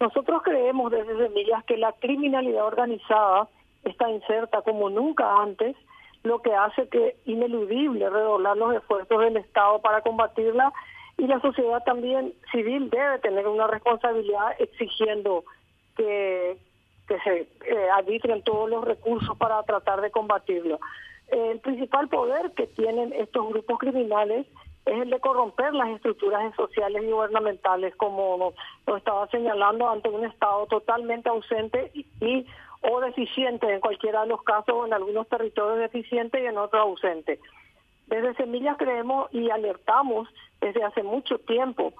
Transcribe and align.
Nosotros 0.00 0.42
creemos 0.42 0.92
desde 0.92 1.16
Semillas 1.16 1.64
que 1.64 1.76
la 1.76 1.92
criminalidad 1.92 2.66
organizada 2.66 3.48
está 3.84 4.10
inserta 4.10 4.62
como 4.62 4.90
nunca 4.90 5.42
antes, 5.42 5.76
lo 6.22 6.40
que 6.42 6.54
hace 6.54 6.88
que 6.88 7.16
ineludible 7.26 8.08
redoblar 8.10 8.56
los 8.56 8.74
esfuerzos 8.74 9.20
del 9.20 9.36
Estado 9.36 9.80
para 9.80 10.02
combatirla 10.02 10.72
y 11.16 11.26
la 11.26 11.40
sociedad 11.40 11.82
también 11.84 12.32
civil 12.52 12.90
debe 12.90 13.18
tener 13.18 13.46
una 13.46 13.66
responsabilidad 13.66 14.54
exigiendo 14.58 15.44
que, 15.96 16.56
se 17.08 17.40
eh, 17.40 17.90
arbitren 17.94 18.42
todos 18.42 18.68
los 18.68 18.84
recursos 18.84 19.36
para 19.38 19.62
tratar 19.62 20.00
de 20.00 20.10
combatirlo. 20.10 20.78
el 21.28 21.58
principal 21.60 22.08
poder 22.08 22.52
que 22.52 22.66
tienen 22.66 23.12
estos 23.14 23.48
grupos 23.48 23.78
criminales 23.78 24.46
es 24.88 25.02
el 25.02 25.10
de 25.10 25.20
corromper 25.20 25.74
las 25.74 25.88
estructuras 25.90 26.54
sociales 26.54 27.02
y 27.02 27.10
gubernamentales, 27.10 27.94
como 27.96 28.54
lo 28.86 28.96
estaba 28.96 29.26
señalando, 29.28 29.88
ante 29.88 30.08
un 30.08 30.24
Estado 30.24 30.66
totalmente 30.66 31.28
ausente 31.28 31.90
y, 31.94 32.46
o 32.82 33.00
deficiente 33.00 33.72
en 33.72 33.80
cualquiera 33.80 34.22
de 34.22 34.28
los 34.28 34.42
casos, 34.42 34.86
en 34.86 34.94
algunos 34.94 35.28
territorios 35.28 35.78
deficiente 35.78 36.42
y 36.42 36.46
en 36.46 36.58
otros 36.58 36.82
ausente. 36.82 37.38
Desde 38.06 38.34
Semillas 38.34 38.76
creemos 38.78 39.28
y 39.32 39.50
alertamos 39.50 40.28
desde 40.60 40.82
hace 40.82 41.02
mucho 41.02 41.38
tiempo 41.40 41.92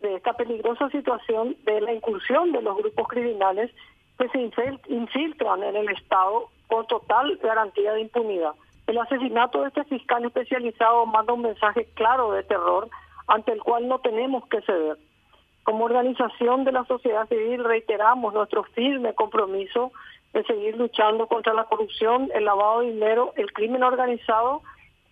de 0.00 0.14
esta 0.14 0.34
peligrosa 0.34 0.88
situación 0.90 1.56
de 1.64 1.80
la 1.80 1.92
incursión 1.92 2.52
de 2.52 2.62
los 2.62 2.76
grupos 2.76 3.08
criminales 3.08 3.70
que 4.18 4.28
se 4.28 4.50
infiltran 4.88 5.64
en 5.64 5.76
el 5.76 5.88
Estado 5.88 6.50
con 6.68 6.86
total 6.86 7.36
garantía 7.42 7.94
de 7.94 8.02
impunidad. 8.02 8.52
El 8.88 8.96
asesinato 8.96 9.60
de 9.60 9.68
este 9.68 9.84
fiscal 9.84 10.24
especializado 10.24 11.04
manda 11.04 11.34
un 11.34 11.42
mensaje 11.42 11.86
claro 11.92 12.32
de 12.32 12.42
terror 12.42 12.88
ante 13.26 13.52
el 13.52 13.62
cual 13.62 13.86
no 13.86 13.98
tenemos 13.98 14.48
que 14.48 14.62
ceder. 14.62 14.96
Como 15.62 15.84
organización 15.84 16.64
de 16.64 16.72
la 16.72 16.86
sociedad 16.86 17.28
civil 17.28 17.64
reiteramos 17.64 18.32
nuestro 18.32 18.64
firme 18.64 19.12
compromiso 19.12 19.92
de 20.32 20.42
seguir 20.44 20.78
luchando 20.78 21.26
contra 21.26 21.52
la 21.52 21.64
corrupción, 21.64 22.30
el 22.34 22.46
lavado 22.46 22.80
de 22.80 22.92
dinero, 22.92 23.34
el 23.36 23.52
crimen 23.52 23.82
organizado 23.82 24.62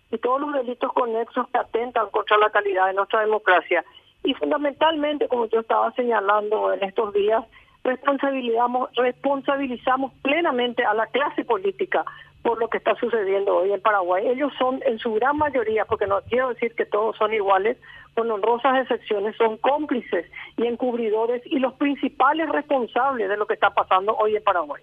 y 0.09 0.17
todos 0.17 0.41
los 0.41 0.53
delitos 0.53 0.91
conexos 0.93 1.47
que 1.49 1.59
atentan 1.59 2.09
contra 2.09 2.39
la 2.39 2.49
calidad 2.49 2.87
de 2.87 2.93
nuestra 2.93 3.21
democracia. 3.21 3.85
Y 4.23 4.33
fundamentalmente, 4.33 5.27
como 5.27 5.45
yo 5.45 5.59
estaba 5.59 5.91
señalando 5.91 6.73
en 6.73 6.83
estos 6.83 7.13
días, 7.13 7.45
responsabilizamos, 7.83 8.89
responsabilizamos 8.95 10.13
plenamente 10.23 10.83
a 10.83 10.95
la 10.95 11.05
clase 11.05 11.45
política 11.45 12.03
por 12.47 12.59
lo 12.59 12.69
que 12.69 12.77
está 12.77 12.95
sucediendo 12.95 13.57
hoy 13.57 13.73
en 13.73 13.81
Paraguay. 13.81 14.25
Ellos 14.25 14.53
son, 14.57 14.81
en 14.85 14.99
su 14.99 15.13
gran 15.15 15.37
mayoría, 15.37 15.83
porque 15.83 16.07
no 16.07 16.21
quiero 16.29 16.47
decir 16.47 16.73
que 16.75 16.85
todos 16.85 17.17
son 17.17 17.33
iguales, 17.33 17.75
con 18.15 18.31
honrosas 18.31 18.83
excepciones, 18.83 19.35
son 19.35 19.57
cómplices 19.57 20.25
y 20.55 20.65
encubridores 20.65 21.41
y 21.45 21.59
los 21.59 21.73
principales 21.73 22.47
responsables 22.47 23.27
de 23.27 23.35
lo 23.35 23.47
que 23.47 23.55
está 23.55 23.71
pasando 23.71 24.15
hoy 24.15 24.37
en 24.37 24.43
Paraguay. 24.45 24.81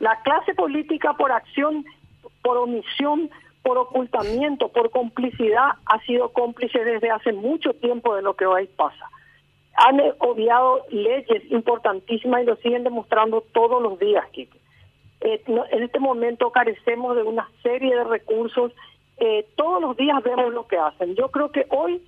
La 0.00 0.20
clase 0.22 0.52
política 0.54 1.12
por 1.12 1.30
acción, 1.30 1.84
por 2.42 2.56
omisión, 2.56 3.30
por 3.62 3.78
ocultamiento, 3.78 4.70
por 4.70 4.90
complicidad, 4.90 5.74
ha 5.86 6.00
sido 6.00 6.30
cómplice 6.32 6.84
desde 6.84 7.12
hace 7.12 7.32
mucho 7.32 7.74
tiempo 7.74 8.16
de 8.16 8.22
lo 8.22 8.34
que 8.34 8.46
hoy 8.46 8.66
pasa. 8.66 9.08
Han 9.76 10.00
obviado 10.18 10.84
leyes 10.90 11.48
importantísimas 11.52 12.42
y 12.42 12.46
lo 12.46 12.56
siguen 12.56 12.82
demostrando 12.82 13.40
todos 13.52 13.80
los 13.80 14.00
días, 14.00 14.26
Kike. 14.32 14.59
Eh, 15.20 15.42
en 15.46 15.82
este 15.82 15.98
momento 15.98 16.50
carecemos 16.50 17.16
de 17.16 17.22
una 17.22 17.48
serie 17.62 17.94
de 17.94 18.04
recursos. 18.04 18.72
Eh, 19.18 19.46
todos 19.56 19.82
los 19.82 19.96
días 19.96 20.22
vemos 20.22 20.52
lo 20.52 20.66
que 20.66 20.78
hacen. 20.78 21.14
Yo 21.14 21.30
creo 21.30 21.50
que 21.50 21.66
hoy 21.70 22.02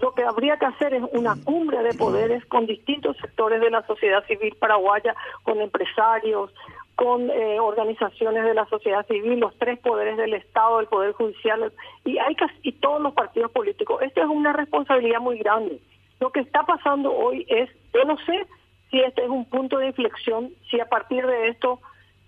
lo 0.00 0.14
que 0.14 0.24
habría 0.24 0.56
que 0.56 0.66
hacer 0.66 0.94
es 0.94 1.02
una 1.12 1.36
cumbre 1.44 1.82
de 1.82 1.94
poderes 1.94 2.44
con 2.46 2.66
distintos 2.66 3.16
sectores 3.18 3.60
de 3.60 3.70
la 3.70 3.86
sociedad 3.86 4.24
civil 4.26 4.54
paraguaya, 4.58 5.14
con 5.44 5.60
empresarios, 5.60 6.52
con 6.94 7.30
eh, 7.30 7.58
organizaciones 7.58 8.44
de 8.44 8.54
la 8.54 8.66
sociedad 8.66 9.06
civil, 9.06 9.40
los 9.40 9.56
tres 9.58 9.78
poderes 9.78 10.16
del 10.16 10.34
Estado, 10.34 10.80
el 10.80 10.86
Poder 10.86 11.12
Judicial 11.12 11.72
y, 12.04 12.18
hay 12.18 12.36
y 12.62 12.72
todos 12.72 13.00
los 13.00 13.14
partidos 13.14 13.50
políticos. 13.50 14.02
Esto 14.02 14.20
es 14.20 14.28
una 14.28 14.52
responsabilidad 14.52 15.20
muy 15.20 15.38
grande. 15.38 15.80
Lo 16.20 16.30
que 16.30 16.40
está 16.40 16.64
pasando 16.64 17.12
hoy 17.12 17.46
es, 17.48 17.70
yo 17.94 18.04
no 18.04 18.16
sé 18.26 18.46
si 18.90 19.00
este 19.00 19.24
es 19.24 19.30
un 19.30 19.46
punto 19.46 19.78
de 19.78 19.86
inflexión, 19.86 20.50
si 20.70 20.80
a 20.80 20.88
partir 20.88 21.26
de 21.26 21.48
esto 21.48 21.80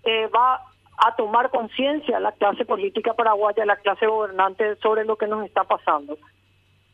eh, 0.05 0.27
va 0.27 0.61
a 0.97 1.15
tomar 1.15 1.49
conciencia 1.49 2.19
la 2.19 2.31
clase 2.31 2.65
política 2.65 3.13
paraguaya, 3.13 3.65
la 3.65 3.75
clase 3.75 4.07
gobernante 4.07 4.75
sobre 4.77 5.03
lo 5.03 5.17
que 5.17 5.27
nos 5.27 5.45
está 5.45 5.63
pasando. 5.63 6.17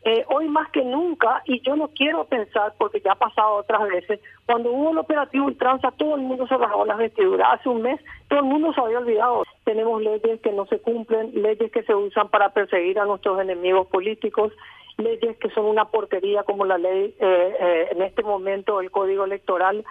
Eh, 0.04 0.24
hoy 0.30 0.48
más 0.48 0.68
que 0.72 0.82
nunca, 0.82 1.42
y 1.44 1.60
yo 1.60 1.76
no 1.76 1.86
quiero 1.88 2.24
pensar, 2.24 2.74
porque 2.76 3.00
ya 3.00 3.12
ha 3.12 3.16
pasado 3.16 3.54
otras 3.54 3.82
veces, 3.88 4.18
cuando 4.46 4.72
hubo 4.72 4.90
el 4.90 4.98
operativo 4.98 5.46
Ultranza, 5.46 5.92
todo 5.92 6.16
el 6.16 6.22
mundo 6.22 6.48
se 6.48 6.56
bajó 6.56 6.84
las 6.84 6.98
vestiduras. 6.98 7.48
Hace 7.52 7.68
un 7.68 7.82
mes 7.82 8.00
todo 8.28 8.40
el 8.40 8.46
mundo 8.46 8.72
se 8.72 8.80
había 8.80 8.98
olvidado. 8.98 9.44
Tenemos 9.62 10.02
leyes 10.02 10.40
que 10.40 10.50
no 10.50 10.66
se 10.66 10.80
cumplen, 10.80 11.30
leyes 11.40 11.70
que 11.70 11.84
se 11.84 11.94
usan 11.94 12.28
para 12.30 12.48
perseguir 12.52 12.98
a 12.98 13.04
nuestros 13.04 13.40
enemigos 13.40 13.86
políticos, 13.86 14.52
leyes 14.98 15.36
que 15.36 15.50
son 15.50 15.66
una 15.66 15.84
porquería 15.84 16.42
como 16.42 16.64
la 16.64 16.78
ley, 16.78 17.14
eh, 17.20 17.88
en 17.92 18.02
este 18.02 18.24
momento 18.24 18.80
el 18.80 18.90
Código 18.90 19.24
Electoral, 19.24 19.84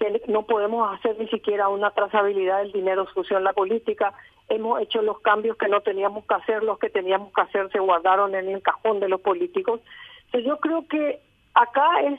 que 0.00 0.22
no 0.28 0.42
podemos 0.44 0.92
hacer 0.94 1.18
ni 1.18 1.28
siquiera 1.28 1.68
una 1.68 1.90
trazabilidad 1.90 2.60
del 2.62 2.72
dinero 2.72 3.06
sucio 3.12 3.36
en 3.36 3.44
la 3.44 3.52
política. 3.52 4.14
Hemos 4.48 4.80
hecho 4.80 5.02
los 5.02 5.20
cambios 5.20 5.58
que 5.58 5.68
no 5.68 5.82
teníamos 5.82 6.24
que 6.24 6.34
hacer, 6.34 6.64
los 6.64 6.78
que 6.78 6.88
teníamos 6.88 7.32
que 7.34 7.42
hacer 7.42 7.70
se 7.70 7.78
guardaron 7.78 8.34
en 8.34 8.48
el 8.48 8.62
cajón 8.62 8.98
de 8.98 9.10
los 9.10 9.20
políticos. 9.20 9.80
Entonces 10.24 10.48
yo 10.48 10.58
creo 10.58 10.88
que 10.88 11.20
acá 11.52 12.00
es 12.00 12.18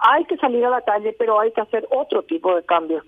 hay 0.00 0.24
que 0.24 0.36
salir 0.38 0.66
a 0.66 0.70
la 0.70 0.80
calle, 0.80 1.14
pero 1.16 1.38
hay 1.38 1.52
que 1.52 1.60
hacer 1.60 1.86
otro 1.90 2.24
tipo 2.24 2.54
de 2.56 2.64
cambios. 2.64 3.04